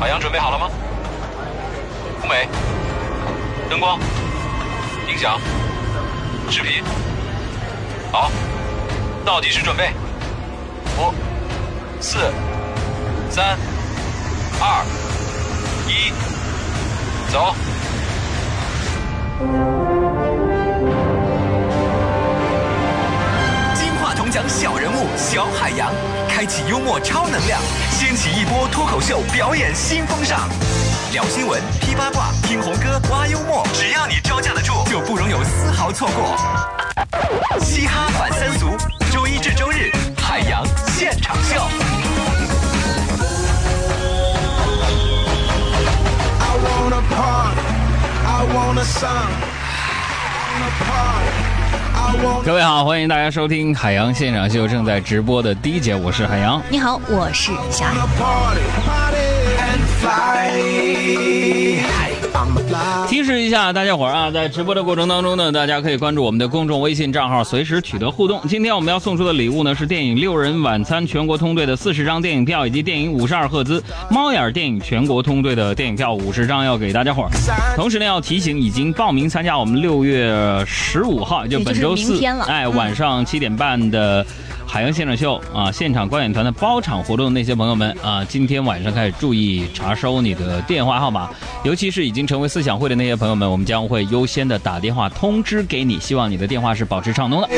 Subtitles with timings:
[0.00, 0.70] 海洋准备好了吗？
[2.22, 2.48] 舞美、
[3.68, 3.98] 灯光、
[5.08, 5.38] 音响、
[6.50, 6.82] 视频，
[8.10, 8.30] 好，
[9.24, 9.90] 倒计时准备，
[10.98, 11.12] 五、
[12.00, 12.18] 四、
[13.30, 13.58] 三、
[14.60, 14.84] 二、
[15.88, 16.12] 一，
[17.30, 17.54] 走。
[24.34, 25.92] 讲小人物小海洋，
[26.28, 27.60] 开启幽默超能量，
[27.92, 30.48] 掀起一波脱口秀表演新风尚。
[31.12, 36.36] 聊新闻、批八卦、听红歌、挖幽默，只要你招架得住，就不容有丝毫错过。
[37.60, 38.76] 嘻哈反三俗，
[39.12, 41.62] 周一至周日，海洋现场秀。
[46.40, 47.60] I wanna party,
[48.26, 49.30] I want a song.
[50.26, 51.30] I wanna party,
[52.44, 56.62] 各位好，欢迎大家收听海洋现场秀正在直播的第一节，我是海洋。
[56.68, 57.86] 你好，我是小
[60.06, 60.50] 爱。
[63.08, 68.40] 提示一下大家伙儿啊，在直播的过程当中呢，大家可以关注我们的公众微信账号，随时取得互动。
[68.48, 77.30] 今天我们要送出的礼物呢是电影《六人晚餐》全国通兑的四十张电影票，以及电影五十二赫兹猫眼电影全国通兑的电影票五十张，要给大家伙儿。
[77.76, 80.32] 同时呢，要提醒已经报名参加我们六月
[80.66, 84.24] 十五号，也就是本周四哎，嗯晚上七点半的。
[84.66, 91.30] 海洋现场秀啊，现场观演团的包场活动，那些朋友们啊，今天晚上开始注意查收你的电话号码，
[91.62, 97.48] 尤其是已经成为思想会的那些朋友们，我们将会优先的打电话通知给你，希望你的电话是保持畅通的。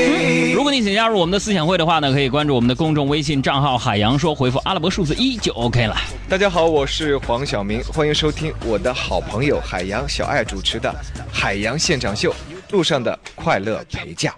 [0.55, 5.97] 如果你想加入我们的思想会的话呢，可以关注我们的公众微信账号“海洋说”，回复阿拉伯数字一就 OK 了。
[6.29, 10.95] 大家好，我是黄晓明，欢迎收听我的好朋友海洋小爱主持的
[11.33, 12.31] 《海洋现场秀》，
[12.73, 14.34] 路上的快乐陪驾。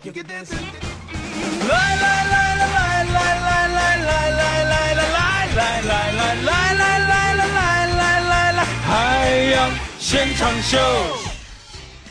[9.48, 10.76] 海洋现场秀。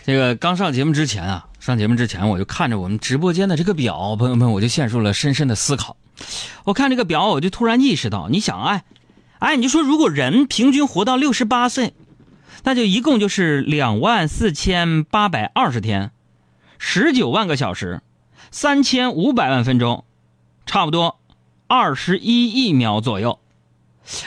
[0.04, 5.98] 这个刚上节目之前啊，上节目之前我就看着我们直播间的这个表，朋友们，我就陷入了深深的思考。
[6.64, 8.84] 我看这个表，我就突然意识到，你想，哎，
[9.38, 11.94] 哎，你就说如果人平均活到六十八岁，
[12.64, 16.10] 那就一共就是两万四千八百二十天，
[16.80, 18.02] 十九万个小时，
[18.50, 20.06] 三千五百万分钟，
[20.66, 21.20] 差不多
[21.68, 23.38] 二十一亿秒左右。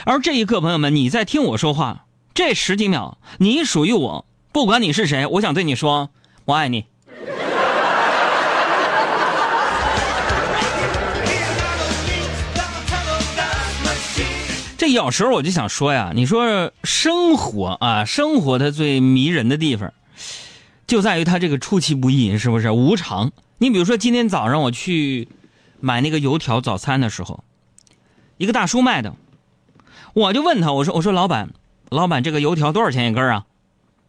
[0.05, 6.09] 而这一刻，朋友们，你在听我说话，这十几秒，你属于我，不管你是谁，我想对你说，
[6.45, 6.85] 我爱你。
[14.77, 19.93] 这有时候我就想说呀，你说生活啊，生活它最迷人的地方，
[20.87, 23.31] 就在于它这个出其不意，是不是无常？
[23.57, 25.27] 你比如说今天早上我去
[25.79, 27.43] 买那个油条早餐的时候，
[28.37, 29.13] 一个大叔卖的，
[30.13, 31.49] 我就问他，我说我说老板，
[31.91, 33.45] 老板这个油条多少钱一根啊？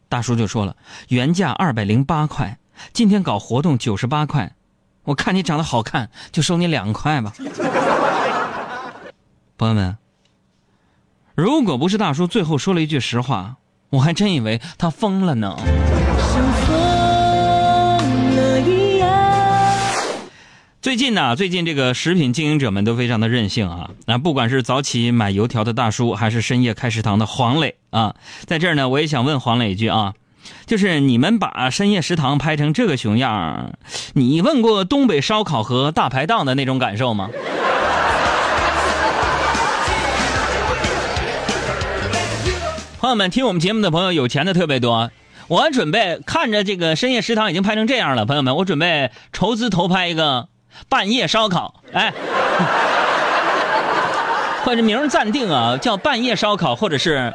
[0.08, 0.76] 大叔就说了，
[1.08, 2.58] 原价二百零八块，
[2.92, 4.54] 今天搞活动九十八块。
[5.02, 7.32] 我看你长得好看，就收你两块吧。
[9.58, 9.96] 朋友们，
[11.34, 13.56] 如果不是大叔最后说了一句实话，
[13.90, 15.56] 我还真以为他疯了呢。
[20.82, 23.90] 最近呢，最近这个食品经营者们都非常的任性啊！
[24.06, 28.16] 那，不管是早起买油条的大叔，还是深夜开食堂的黄磊啊，
[28.46, 30.14] 在这儿呢，我也想问黄磊一句啊，
[30.66, 33.74] 就是你们把深夜食堂拍成这个熊样儿，
[34.14, 37.30] 你问过东北烧烤和大排档的那种感受吗？
[42.98, 45.12] 朋友们，听我们节目的朋友，有钱的特别多。
[45.46, 50.48] 我准备看着这个深夜食堂已经拍成这样了，朋友们，我准备筹资投拍一个
[50.88, 52.12] 半夜烧烤，哎，
[54.64, 57.34] 或者名暂定啊，叫半夜烧烤，或者是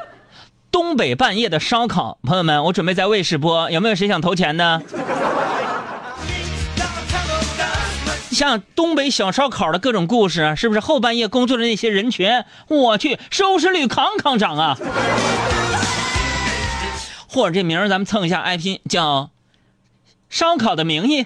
[0.72, 2.18] 东北半夜的烧烤。
[2.24, 4.82] 朋友们，我准备在卫视播，有没有谁想投钱的？
[8.32, 12.44] 像东北小烧烤的各种故事，是不是后半夜工作的那些人群？
[12.68, 14.78] 我去，收视率扛扛涨啊！
[17.28, 19.32] 或者这名儿咱们蹭一下 IP，，叫
[20.30, 21.26] “烧烤的名义”。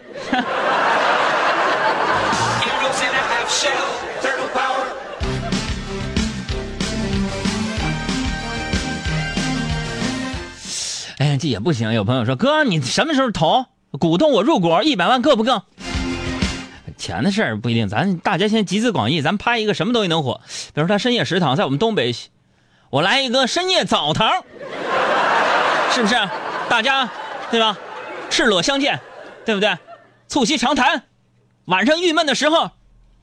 [11.49, 11.93] 也不行。
[11.93, 13.65] 有朋友说：“哥，你什么时候投？
[13.99, 15.61] 鼓动我入股一百万够不够？”
[16.97, 20.39] 钱的事儿不一定，咱大家先集思广益，咱拍一个什么东西能火？
[20.73, 22.15] 比如他深夜食堂在我们东北，
[22.91, 24.43] 我来一个深夜澡堂，
[25.91, 26.15] 是不是？
[26.69, 27.09] 大家
[27.49, 27.77] 对吧？
[28.29, 28.99] 赤裸相见，
[29.45, 29.75] 对不对？
[30.27, 31.03] 促膝长谈，
[31.65, 32.69] 晚上郁闷的时候，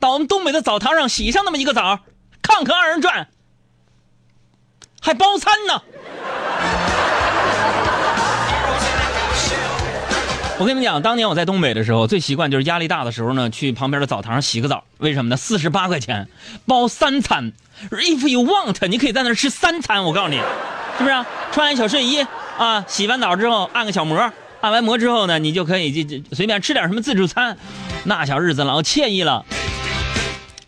[0.00, 2.00] 到我们东北的澡堂上洗上那么一个澡，
[2.42, 3.28] 看看二人转。
[5.00, 5.82] 还包餐呢。
[10.60, 14.82] 我跟你们讲，当年我在东北的时候，最习惯就是压力大的时候呢，去旁边的澡堂洗个澡。
[14.98, 15.36] 为什么呢？
[15.36, 16.28] 四十八块钱
[16.66, 17.52] 包三餐
[17.92, 20.02] ，If you want，你可以在那儿吃三餐。
[20.02, 20.36] 我告诉你，
[20.98, 21.14] 是不是、
[21.52, 22.26] 穿完小睡衣
[22.58, 27.56] 啊，洗完澡之后按个小摩，按完摩之后呢，你就可以就就随便吃点什么自助餐，
[28.02, 29.44] 那小日子老惬意了。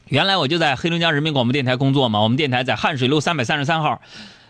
[0.06, 4.00] 原来我就在黑龙江人民广播电台工作嘛，我们电台在汉水路三百三十三号，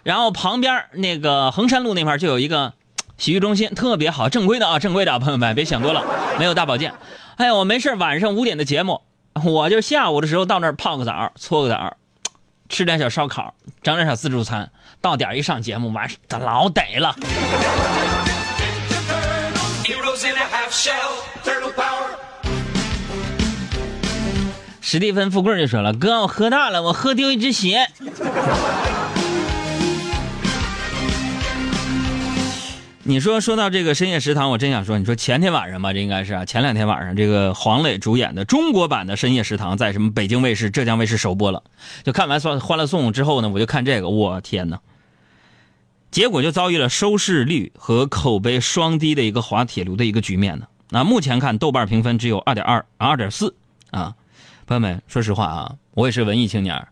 [0.03, 2.75] 然后旁边那个衡山路那块就有一个
[3.21, 6.03] 洗浴中心，特别好，正规的啊，正规的啊，朋友们别想多了，
[6.39, 6.95] 没有大保健。
[7.37, 9.03] 哎呀，我没事晚上五点的节目，
[9.45, 11.99] 我就下午的时候到那儿泡个澡，搓个澡，
[12.71, 13.53] 吃点小烧烤，
[13.83, 14.71] 整点小自助餐，
[15.03, 17.15] 到点一上节目，完这老得了。
[24.81, 27.87] 史蒂芬·富贵就说了：“哥，我喝大了，我喝丢一只鞋。”
[33.03, 41.63] 你说说到这个深夜食堂，我真想说，你说前天晚上吧，这应该是啊，前两天晚上，这个黄磊主演的中国版的深夜食堂在什么北京卫视、浙江卫视首播了。
[42.03, 44.79] 就看完《欢欢乐颂》之后呢，我就看这个，我天哪！
[46.11, 50.67] 结果就遭遇了收视率和口碑双低的一个滑铁卢的一个局面呢。
[50.91, 53.55] 那目前看，豆瓣评分只有二点二、二点四
[53.93, 54.15] 啊。
[54.67, 56.87] 朋友们，说实话啊，我也是文艺青年，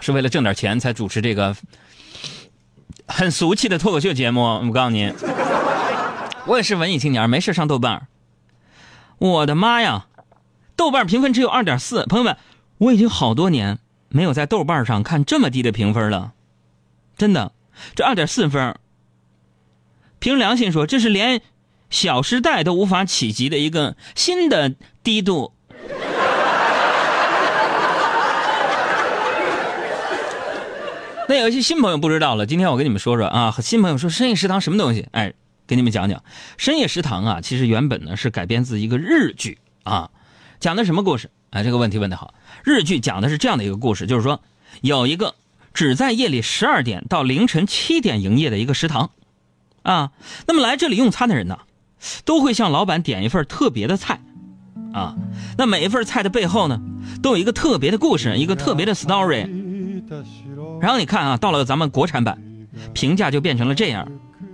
[0.00, 1.54] 是为了挣点钱才主持这个
[3.16, 4.42] 很俗气的脱口秀节目。
[4.42, 5.14] 我告诉您，
[6.46, 8.08] 我也是文艺青年，没事上豆瓣。
[9.18, 10.06] 我的妈呀，
[10.74, 12.36] 豆瓣评分只有二点四，朋友们，
[12.78, 13.78] 我已经好多年
[14.08, 16.32] 没有在豆瓣上看这么低的评分了，
[17.16, 17.52] 真的，
[17.94, 18.74] 这二点四分，
[20.18, 21.38] 凭良心说，这是连
[21.90, 24.74] 《小时代》都无法企及的一个新的
[25.04, 25.53] 低度。
[31.28, 33.54] 那有一些新朋友不知道了，今天我跟你们说说啊。
[33.62, 35.08] 新朋友说深夜食堂什么东西？
[35.12, 35.32] 哎，
[35.66, 36.22] 给你们讲讲。
[36.58, 40.10] 深夜食堂啊，其实原本呢是改编自一个日剧啊，
[40.60, 41.30] 讲的什么故事？
[41.50, 42.34] 哎，这个问题问得好。
[42.62, 44.42] 日剧讲的是这样的一个故事，就是说
[44.82, 45.34] 有一个
[45.72, 49.10] 只在夜里十二点到凌晨七点营业的一个食堂
[49.82, 50.12] 啊。
[50.46, 51.60] 那么来这里用餐的人呢，
[52.26, 54.20] 都会向老板点一份特别的菜
[54.92, 55.16] 啊。
[55.56, 56.82] 那每一份菜的背后呢，
[57.22, 59.48] 都有一个特别的故事，一个特别的 story。
[60.80, 62.38] 然后你看啊，到了咱们国产版，
[62.92, 64.06] 评价就变成了这样，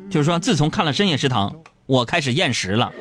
[0.08, 1.50] 就是说，自从看了《深夜食堂》，
[1.86, 2.92] 我开始厌食了。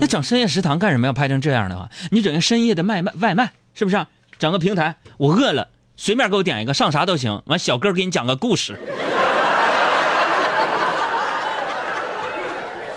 [0.00, 1.88] 那整深夜食堂干什么要拍成这样的话？
[2.10, 4.06] 你整个深夜的卖卖外卖，是不是、啊？
[4.38, 7.42] 整个平台，我饿了，随便给我点一个，上啥都行。
[7.46, 8.78] 完，小哥给你讲个故事，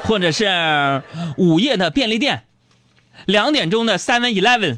[0.04, 1.02] 或者是
[1.38, 2.44] 午夜的便利店。
[3.26, 4.78] 两点钟的 Seven Eleven，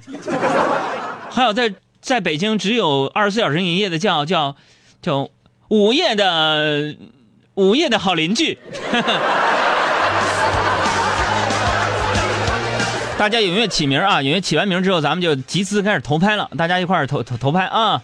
[1.29, 4.55] 还有在在北京只有二十四小时营业的叫叫
[5.01, 5.29] 叫
[5.69, 6.95] 午夜的
[7.55, 8.57] 午夜的好邻居。
[13.15, 14.17] 大家踊跃起名啊！
[14.17, 18.01] 踊跃起完名之后，咱们就集资开始投拍了，大家一块儿投投投拍啊！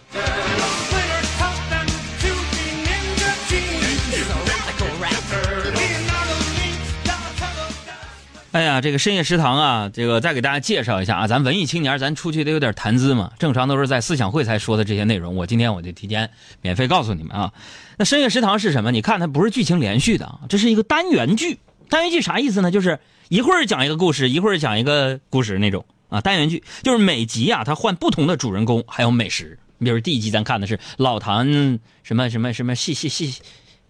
[8.52, 13.30] 哎呀，这个深夜食堂啊，这个再给大家介绍一下啊，咱文艺青年，咱出去得有点谈资嘛。
[13.38, 16.28] 正常都是在思想会才说的这些内容，我今天我就提前
[16.60, 17.52] 免费告诉你们啊。
[17.96, 18.90] 那深夜食堂是什么？
[18.90, 21.60] 你看它不是剧情连续的啊，这是一个单元剧。
[21.88, 22.72] 单元剧啥意思呢？
[22.72, 22.98] 就是
[23.28, 26.20] 一会儿讲一个故事，一会儿讲一个故事那种啊。
[26.20, 29.60] 单元剧就是每集啊，它换不同的主人公，还有美食。
[29.78, 33.30] 你比如第一集咱看的是老谭什么什么什么蟹蟹蟹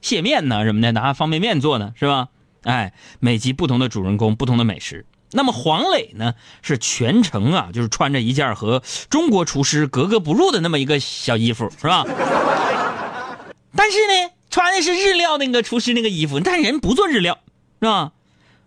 [0.02, 2.28] 蟹面呢什么的，拿方便面做的是吧？
[2.64, 5.06] 哎，每集不同的主人公，不同的美食。
[5.32, 12.04] 那么黄磊呢，是全程啊，就是穿着一件和中国厨师格格不入的那么一个小衣服，是吧？
[13.76, 17.38] 但是呢，穿的是日料那个厨师那个衣服，但人不做日料，
[17.80, 18.10] 是吧？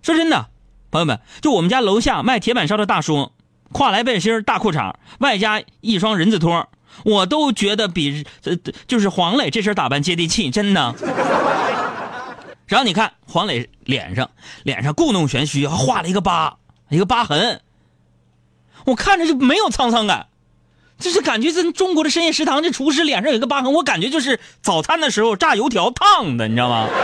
[0.01, 0.47] 说真的，
[0.89, 3.31] 朋友们，就我们家楼下卖铁板烧的大叔，
[3.73, 6.69] 跨来背心、大裤衩，外加一双人字拖，
[7.03, 8.55] 我都觉得比呃
[8.87, 10.95] 就是黄磊这身打扮接地气，真的。
[12.65, 14.31] 然后你看黄磊脸上，
[14.63, 16.57] 脸上故弄玄虚，还画了一个疤，
[16.89, 17.61] 一个疤痕。
[18.85, 20.27] 我看着就没有沧桑感，
[20.97, 26.89] 就是感觉咱中国的深夜食堂这厨师脸上有一个疤痕，我感觉就是早餐的时候炸油条烫的，你知道吗？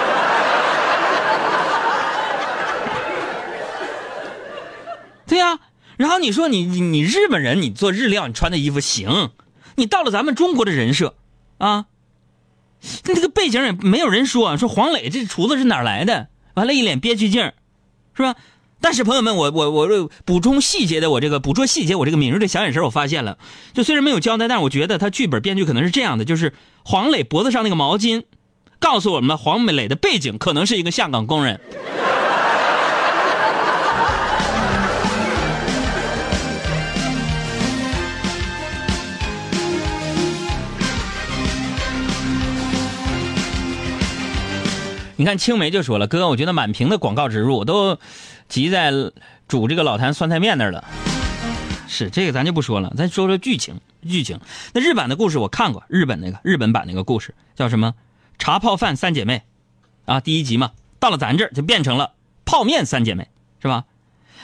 [5.27, 5.59] 对呀、
[5.97, 9.29] 然后你说你你你日本人，你做日料，你穿的衣服行，
[9.75, 11.15] 你到了咱们中国的人设，
[11.59, 11.85] 啊。
[13.05, 17.53] 那这个背景也没有人说说黄磊这厨子是哪来的，完了，一脸憋屈劲儿，
[18.15, 18.35] 是吧？
[18.81, 23.37] 但是朋友们，我我我补充细节的，我这个捕捉细节，我这个敏锐的小眼神，我发现了，
[23.73, 26.53] 就虽然没有交代，但是我觉得他剧本编剧可能是这样的，就是
[26.85, 28.23] 黄磊脖子上那个毛巾，
[28.79, 31.59] 告诉我们黄磊的背景可能是一个下岗工人。
[45.19, 47.99] 你看青梅就说了，哥，我觉得满屏的广告植入都
[48.47, 48.93] 集在
[49.49, 50.85] 煮这个老坛酸菜面那儿了。
[51.89, 53.81] 是这个咱就不说了，咱说说剧情。
[54.07, 54.39] 剧情
[54.73, 57.95] 那日版的故事我看过，日本那个日本版那个故事叫什么？
[58.37, 59.43] 茶泡饭三姐妹，
[60.05, 60.71] 啊，第一集嘛，
[61.01, 62.13] 到了咱这儿就变成了
[62.45, 63.27] 泡面三姐妹，
[63.61, 63.83] 是吧？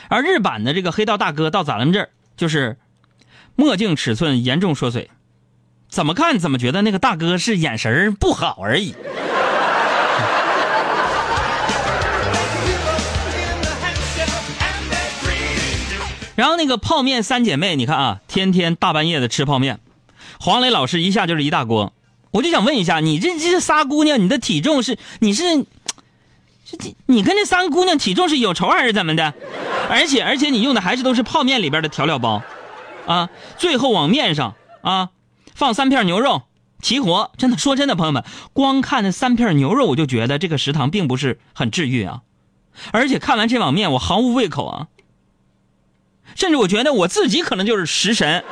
[0.09, 2.77] 而日版的这个黑道大哥到咱们这儿就是
[3.55, 5.09] 墨镜尺寸严重缩水，
[5.87, 8.93] 怎么看怎么觉得那个大哥是眼神不好而已。
[16.35, 19.79] 然后那个泡面三姐妹，你看啊，天天大半夜的吃泡面，
[20.39, 21.93] 黄磊老师一下就是一大锅。
[22.31, 25.43] 我就想问一下，你这这仨姑娘，你的体重是你是，
[26.65, 29.33] 是这你跟这三个姑娘体重是有仇还是怎么的？
[29.89, 32.41] 而且而且你用的还是都是泡面里边的调料包，
[33.07, 35.11] 啊，最后往面上啊
[35.53, 36.41] 放三片牛肉，
[36.81, 37.31] 齐活。
[37.37, 42.23] 真的说真的，朋友们，光看那三片牛肉，我就觉得这个食堂并不是很治愈啊。
[42.91, 44.87] 而且看完这碗面，我毫无胃口啊。
[46.35, 48.43] 甚至我觉得我自己可能就是食神，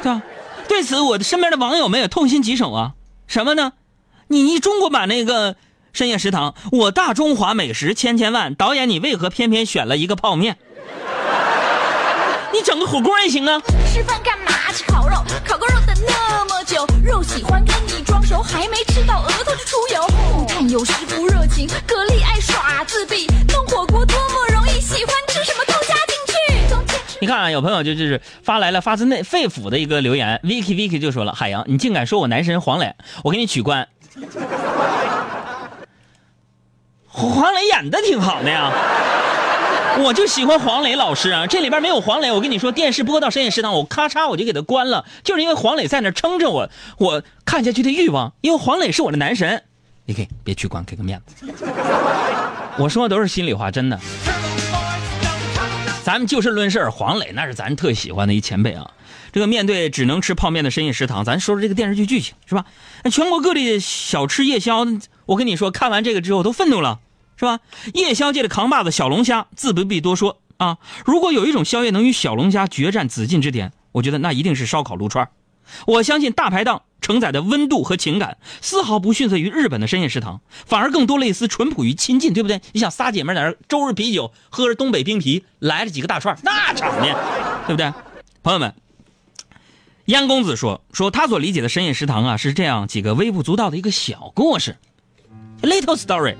[0.00, 0.22] 对吧？
[0.68, 2.92] 对此，我的身边的网友们也痛心疾首啊！
[3.26, 3.72] 什么呢？
[4.28, 5.56] 你你中国版那个
[5.92, 10.56] 深夜食堂，我大中华美食千千万，导演你为何偏偏选了一个泡面？
[12.52, 13.60] 你整个火锅也行啊！
[13.92, 14.52] 吃饭干嘛？
[14.74, 20.04] 吃烤肉，烤个肉等那么久，肉喜欢跟你装熟，还没吃到额头就出油。
[20.32, 26.34] 木炭有时不热情，蛤蜊爱耍自闭，弄火锅多么容易，喜欢吃什么都加进去。
[27.20, 33.86] 你看啊，有朋友就就是发来了发自内肺腑的一个留言，Vicky Vicky 就说了：“海洋，你竟敢说我男神黄磊，我给你取关。”
[37.06, 38.72] 黄磊演的挺好的呀，
[40.02, 41.46] 我就喜欢黄磊老师啊。
[41.46, 48.32] 这里边没有黄磊，我跟你说，电视播到深夜食堂，我咔嚓我就给他关了，就是因为黄磊在那撑着我，我看下去的欲望。
[48.40, 49.62] 因为黄磊是我的男神，
[50.06, 51.46] 你可以别取关，给个面子。
[52.76, 53.98] 我说的都是心里话，真的。
[56.02, 58.90] 咱们就事论事，黄磊那是咱特喜欢的一前辈啊。
[59.32, 62.66] 这个面对只能吃泡面的深夜食堂，咱说说这个电视剧剧情是吧？
[63.10, 64.86] 全国各地的小吃夜宵，
[65.26, 67.00] 我跟你说，看完这个之后都愤怒了，
[67.36, 67.60] 是吧？
[67.94, 70.78] 夜宵界的扛把子小龙虾，自不必多说啊。
[71.04, 75.28] 如果有一种宵夜能与小龙虾决战紫禁之巅，我觉得那一定是烧烤撸串。
[75.86, 82.60] 我相信大排档承载的温度和情感，丝毫不逊色于日本的深夜食堂，反而更多了一丝淳朴与亲近，对不对？
[82.72, 87.16] 你想仨姐妹在那儿周日啤酒，喝着东北冰啤，来了几个大串，那场面，
[87.66, 87.92] 对不对？
[88.42, 88.74] 朋友们，
[90.04, 94.76] 燕公子说说他所理解的深夜食堂啊，是这样几个微不足道的一个小故事
[95.62, 96.36] ，little story，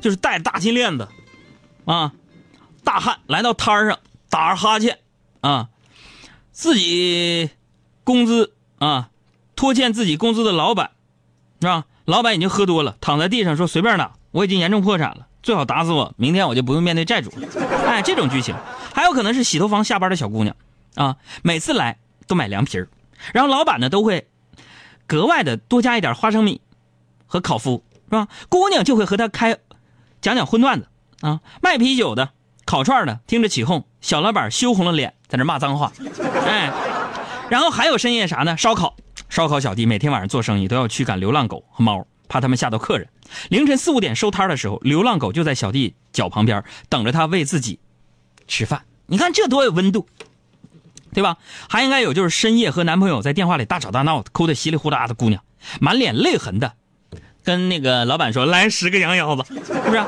[0.00, 1.08] 就是戴大金链子，
[1.84, 2.12] 啊，
[2.82, 4.98] 大汉来到摊上打哈欠，
[5.40, 5.68] 啊，
[6.52, 7.50] 自己
[8.02, 9.10] 工资啊，
[9.54, 10.90] 拖欠自己工资的老板，
[11.60, 11.84] 是吧？
[12.06, 17.48] 老板已经喝多了，躺在地上说随便打，我已经严重破产了，最好打死我，明天我就不用面对债主了。
[17.86, 18.56] 哎，这种剧情，
[18.94, 20.56] 还有可能是洗头房下班的小姑娘，
[20.96, 22.88] 啊，每次来都买凉皮儿，
[23.32, 24.28] 然后老板呢都会
[25.06, 26.60] 格外的多加一点花生米
[27.26, 28.26] 和烤麸，是吧？
[28.48, 29.56] 姑娘就会和他开
[30.20, 30.88] 讲讲荤段子
[31.20, 32.30] 啊，卖啤酒的、
[32.64, 35.92] 烤串的听着起哄，小老板羞红了脸，在那骂脏话，
[36.46, 36.72] 哎。
[37.50, 38.56] 然后还有深夜啥呢？
[38.56, 38.94] 烧烤，
[39.28, 43.08] 烧烤小弟每天晚上做生意都要驱赶流浪狗和猫，怕他们吓到客人。
[43.48, 47.80] 凌晨四五点收摊的时候，流浪狗就在小弟脚旁边等着他喂自己
[48.46, 48.84] 吃饭。
[49.06, 50.06] 你看这多有温度，
[51.12, 51.38] 对吧？
[51.68, 55.42] 还应该有就是深夜和男朋友在电话里大吵大闹，哭得稀里糊涂的姑娘，
[55.80, 56.74] 满脸泪痕的，
[57.50, 60.00] 跟那个老板说来十个羊腰子，是不是？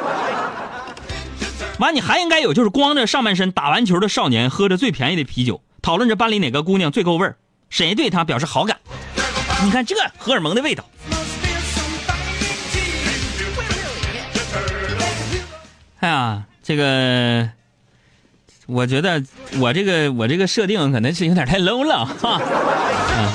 [1.80, 5.60] 完，你还应该有就是光着上半身打完球的少年，喝着最便宜的啤酒。
[5.82, 7.34] 讨论着班里哪个姑娘最够味儿，
[7.68, 8.78] 谁对她表示好感？
[9.64, 10.84] 你看这荷尔蒙的味道。
[15.98, 17.50] 哎呀，这个，
[18.66, 19.20] 我觉得
[19.58, 22.40] 我这个我这个设定可能是有点太 low 了哈。
[22.40, 23.32] 啊，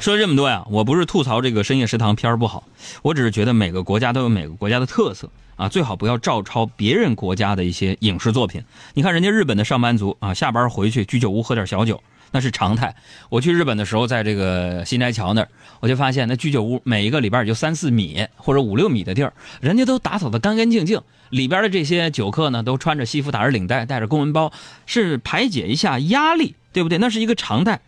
[0.00, 2.64] 说了这么多呀，我不是吐槽这个深夜食堂片儿不好，
[3.02, 8.62] 我只是觉得每个国家都有每个国家的特色啊，最好不要照抄别人国家的一些影视作品。
[8.94, 12.00] 你看人家日本的上班族啊，下班回去居酒屋喝点小酒。
[12.30, 12.94] 那是常态。
[13.30, 15.48] 我去日本的时候，在这个新斋桥那儿，
[15.80, 21.00] 我就发现那居酒屋每一个里边也就三四米或者五六米的地儿，人家都打扫的干干净净。
[21.30, 24.52] 里边的这些酒客呢，都穿着西服，打着领带，带着公文包，
[24.84, 26.98] 是排解一下压力，对不对？
[26.98, 27.80] 那是一个常态。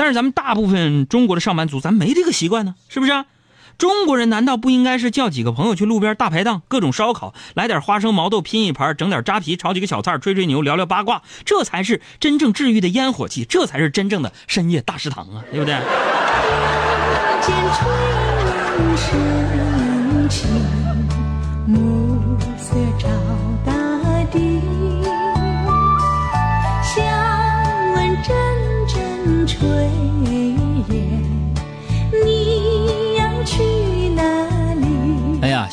[0.00, 3.26] 但是咱们大部分中国的上班族，咱没这个习惯呢，是不是啊？
[3.76, 15.76] 中国人难道不应该是叫几个朋友去路边大排档，各种烧烤，来点花生毛豆拼一盘，整点扎啤，炒几个小菜，吹吹牛，聊聊八卦，这才是真正治愈的烟火气，这才是真正的深夜大食堂啊，对不对？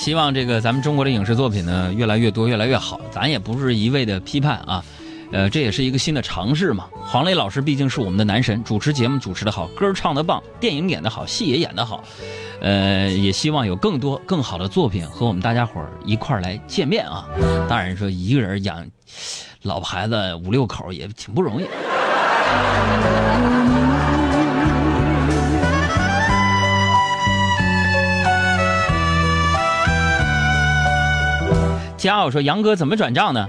[0.08, 2.98] 希望这个咱们中国的影视作品呢越来越多，越来越好。
[3.12, 4.82] 咱也不是一味的批判啊，
[5.34, 6.86] 呃，这也是一个新的尝试嘛。
[7.06, 12.02] 黄磊老师毕竟是我们的男神，主持节目主持的好，歌唱的棒，电影演的好，戏也演得好。
[12.62, 17.28] 呃，也希望有更多更好的作品和我们大家伙儿一块儿来见面啊。
[17.68, 18.88] 当然说一个人养
[19.64, 21.66] 老婆孩子五六口也挺不容易。
[31.98, 33.48] 家我说：“杨哥怎么转账呢？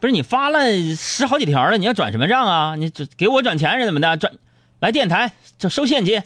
[0.00, 0.58] 不是你发了
[0.96, 2.74] 十好几条了，你要转什么账啊？
[2.76, 4.16] 你这给我转钱是怎么的？
[4.16, 4.32] 转
[4.80, 6.22] 来电台就收现金。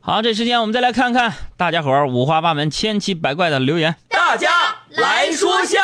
[0.00, 3.96] 好，这时间我们再来看看大家伙五花八门、千奇百怪的留言。
[4.08, 4.50] 大家
[4.90, 5.80] 来说笑。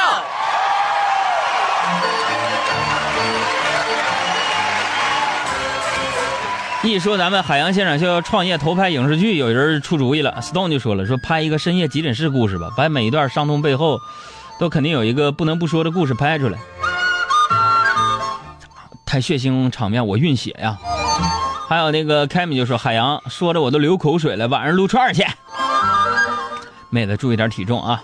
[6.84, 10.40] 一说咱们海洋现场秀要创业投拍影视剧，有人出主意了。
[10.42, 14.00] Stone 就说了，说拍一个深夜急诊室故事吧，把每一段伤痛背后，
[14.58, 16.58] 都肯定有一个不能不说的故事拍出来。
[19.06, 20.76] 太血腥场面，我晕血呀！
[21.68, 25.24] 还有那个凯米就说，海洋说着我都流口水了，晚上撸串去。
[26.90, 28.02] 妹子注意点体重啊！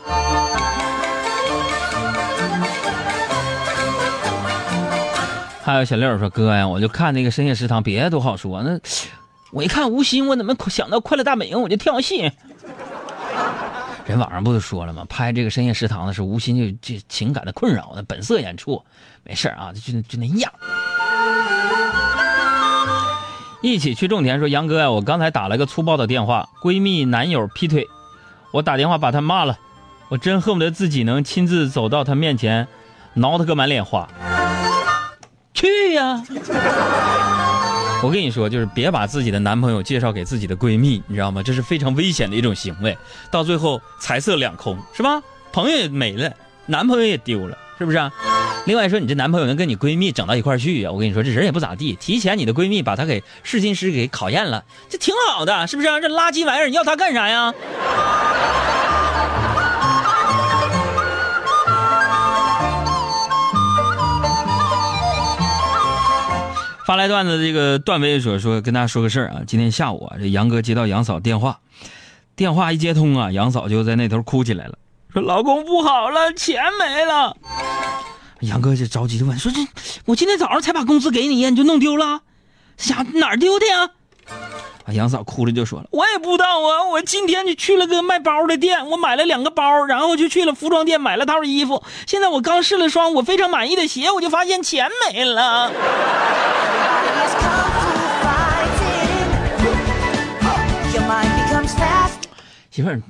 [5.69, 8.81] 还有小六说：“哥呀，我就看那个深夜食堂，别的都好说，那
[9.51, 12.33] 我一看吴昕，我怎么想到快乐大本营，我就跳戏。
[14.07, 15.05] 人网上不都说了吗？
[15.11, 18.83] 拍这个深夜食堂的是吴昕，就这情感的困扰的本色演出，
[19.25, 20.51] 没事啊，就就那样。
[23.61, 27.87] 一起去种田说：杨哥呀，我刚才打了个粗暴的电话，闺蜜男友劈腿，
[28.55, 29.59] 我打电话把他骂了，
[30.09, 32.67] 我真恨不得自己能亲自走到他面前，
[33.13, 34.09] 挠他个满脸花。”
[38.03, 41.43] 我跟你说，就是别把自己的男朋友介绍给自己的闺蜜，你知道吗？
[41.43, 42.97] 这是非常危险的一种行为，
[43.31, 45.21] 到最后财色两空，是吧？
[45.53, 46.33] 朋友也没了，
[46.67, 48.11] 男朋友也丢了，是不是？
[48.67, 50.93] 另外说，你这男朋友能跟你闺蜜整到一块去呀？
[50.93, 51.97] 我跟你说，这人也不咋地。
[51.99, 55.99] 提前你的闺蜜把他给试金石给考验了，这挺好的，是不是啊？
[55.99, 57.53] 这垃圾玩意儿，你要他干啥呀？
[66.89, 71.61] 发来段子，这个段威说说跟大家说个事儿啊，今天下午啊，这杨哥接到杨嫂电话，
[72.35, 74.79] 电话一接通啊，杨嫂就在那头哭起来了，
[75.13, 77.37] 说老公不好了，钱没了。
[78.41, 79.61] 杨哥就着急的问，说这
[80.07, 82.23] 我今天早上才把工资给你，你就弄丢了？
[82.79, 83.91] 想哪儿丢的呀？
[84.85, 95.71] 啊，杨嫂哭着就说了，我也不知道啊，我今天就去了个卖包的店，我买了两个包，然后就去了服装店买了套衣服，现在我刚试了双我非常满意的鞋，我就发现钱没了。
[102.71, 103.01] 媳妇儿，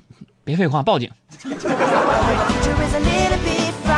[0.44, 1.10] 别废话，报警。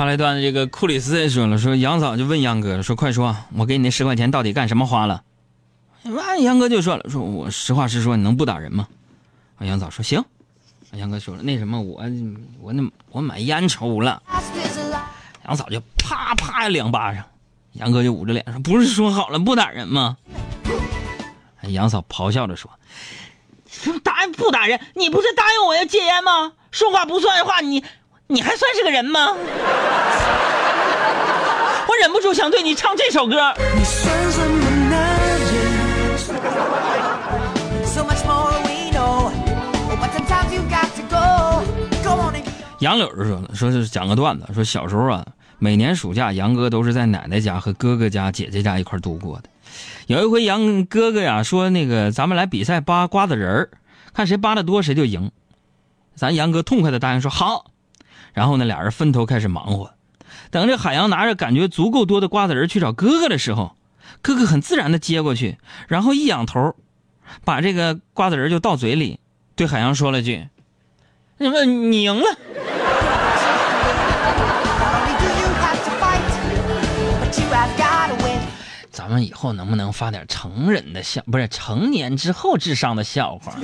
[0.00, 5.22] 发来段，这个库里斯也说了，说杨嫂就问杨哥说：“快说，我给你那十块钱到底干什么花了？”
[6.08, 8.88] 完，杨哥就说了：“说我实话实说，你能不打人吗？”
[9.60, 10.24] 啊，杨嫂说：“行。”
[10.96, 12.02] 杨哥说了：“那什么，我
[12.62, 14.22] 我那我买烟抽了。”
[15.44, 17.22] 杨嫂就啪啪两巴掌，
[17.74, 20.16] 杨哥就捂着脸说：“不是说好了不打人吗？”
[21.68, 22.70] 杨嫂咆哮着说
[24.02, 24.80] ：“打不打人？
[24.94, 26.54] 你不是答应我要戒烟吗？
[26.70, 27.84] 说话不算话，你
[28.32, 29.32] 你还算是个人吗？
[31.88, 33.52] 我忍不住想对你唱这首歌。
[42.78, 45.26] 杨柳就说了说是讲个段子说小时候啊
[45.58, 49.50] 每年暑假杨哥都是在奶奶家和哥哥家姐姐家一块度过的。
[50.06, 53.70] 有一回杨哥哥呀说那个咱们来比赛扒瓜子仁儿
[54.14, 55.32] 看谁扒的多谁就赢。
[56.14, 57.72] 咱杨哥痛快的答应说好。
[58.32, 59.92] 然后呢俩人分头开始忙活。
[60.50, 63.76] 等这海洋拿着感觉足够多的瓜子仁去找哥哥的时候，
[64.22, 66.74] 哥哥很自然的接过去，然后一仰头，
[67.44, 69.20] 把这个瓜子仁就倒嘴里，
[69.54, 70.48] 对海洋说了句
[71.38, 72.24] ：“你们你赢了。”
[78.92, 83.54] 咱们以后能不能发点成人的笑，不是成年之后智商的笑话？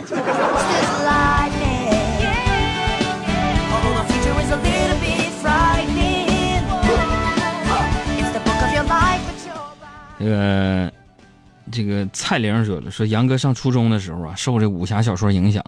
[10.26, 10.92] 这个
[11.70, 15.64] 这个蔡玲说了，说杨哥上初中的时候啊，受这武侠小说影响，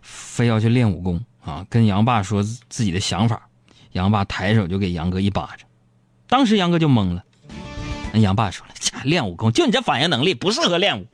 [0.00, 3.48] 非要去练武功啊，跟杨爸说自己的想法，
[3.92, 5.68] 杨爸抬手就给杨哥一巴掌，
[6.26, 7.22] 当时杨哥就懵了。
[8.12, 11.06] 那杨爸说了， 练武功就你这反应能力不适合练武。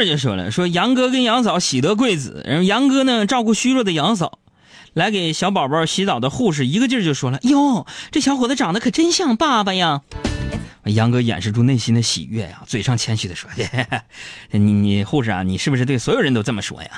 [0.00, 4.38] 儿就说了，说杨哥跟杨嫂喜得贵子，然后杨哥呢照顾虚弱的杨嫂，
[4.94, 10.02] 来给小宝宝洗澡的护士一个劲儿就说了，哟，这小伙子长得可真像爸爸呀。
[10.84, 14.00] 杨哥掩饰住内心的喜悦呀，嘴上谦虚的说：“嘿嘿嘿
[14.58, 16.88] 你你护士啊，你是不是对所有人都这么说呀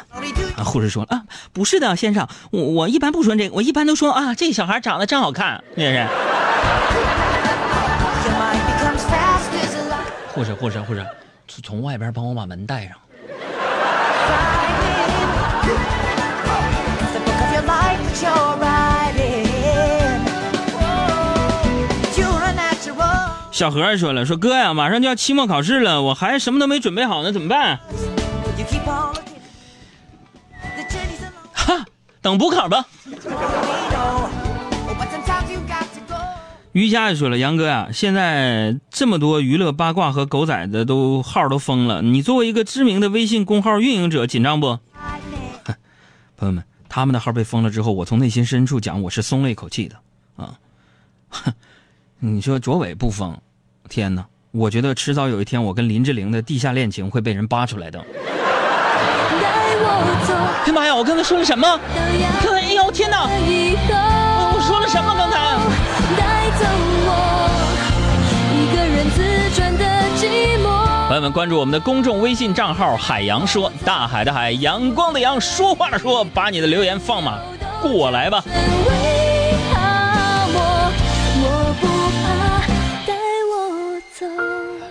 [0.57, 6.07] 啊，护士说：“啊，不是的，先生，我我一般不说这个，我一般都说啊，这小孩长得真好看，是不是？”
[10.33, 11.05] 护士，护士，护士，
[11.61, 12.97] 从外边帮我把门带上。
[23.51, 27.79] 小何说了，说哥呀，马上就要期末考试了，我还什么都没准备好呢，怎么办？
[31.53, 31.85] 哈，
[32.21, 32.85] 等补考吧。
[36.73, 44.79] 瑜伽也说了，杨哥呀、现在这么多娱乐八卦和狗仔的都号都封了，你作为一个知名的微信公号运营者，紧张不？
[46.37, 49.97] 朋友们，他们的号被封了之后，我从内心深处讲，我是松了一口气的
[50.37, 50.55] 啊。
[51.29, 51.53] 哼，
[52.21, 53.39] 你说卓伟不封，
[53.91, 54.25] 天哪！
[54.51, 58.01] 我觉得迟早有一天，我跟林志玲的地下恋情会被人扒出来的。
[60.65, 60.95] 哎妈呀！
[60.95, 61.69] 我刚才说了什么？
[61.69, 63.29] 哎呦天哪！
[63.29, 65.15] 我说了什么
[71.13, 77.39] 朋友们，关注我们的公众微信账号“海洋说”，大海的海，阳光的阳，说话的说，把你的留言放马
[77.83, 78.43] 过来吧。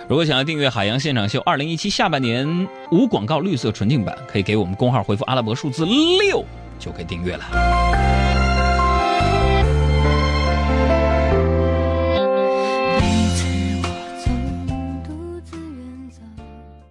[0.06, 6.44] 如果想要订阅《海洋现场秀》二零一七下半年无广告绿色纯净版，可以给我们公号回复阿拉伯数字六
[6.78, 8.11] 就可以订阅了。